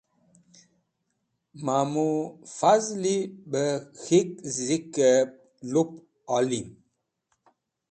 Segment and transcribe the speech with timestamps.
[1.65, 2.07] mamu
[2.57, 3.17] fazli
[3.51, 3.53] b
[4.01, 4.29] k̃hik
[4.65, 5.19] zik'ey
[5.71, 5.91] lup
[6.37, 6.67] olim